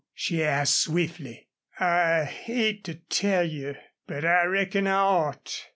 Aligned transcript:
she 0.15 0.43
asked, 0.43 0.79
swiftly. 0.79 1.47
"I 1.79 2.23
hate 2.23 2.83
to 2.85 2.95
tell 2.95 3.45
you, 3.47 3.75
but 4.07 4.25
I 4.25 4.45
reckon 4.45 4.87
I 4.87 4.95
ought. 4.97 5.67